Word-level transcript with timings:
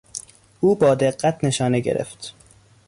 او 0.59 0.75
با 0.75 0.95
دقت 0.95 1.43
نشانه 1.43 1.79
گرفت. 1.79 2.35